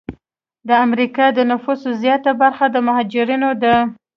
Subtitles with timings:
[0.67, 3.75] د امریکا د نفوسو زیاته برخه د مهاجرینو ده.